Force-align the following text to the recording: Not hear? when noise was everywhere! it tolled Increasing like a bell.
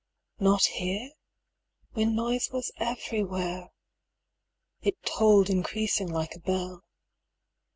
Not 0.39 0.63
hear? 0.63 1.11
when 1.91 2.15
noise 2.15 2.49
was 2.51 2.71
everywhere! 2.77 3.69
it 4.81 4.95
tolled 5.05 5.47
Increasing 5.47 6.07
like 6.09 6.33
a 6.33 6.39
bell. 6.39 6.83